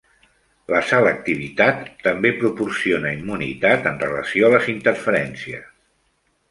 [0.75, 5.71] La selectivitat també proporciona immunitat en relació a les interferències.